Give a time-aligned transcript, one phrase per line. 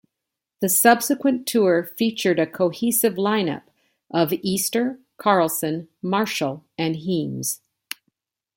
[0.61, 3.61] The subsequent tour featured a cohesive lineup
[4.09, 7.61] of Easter, Carlson, Marshall and Heames.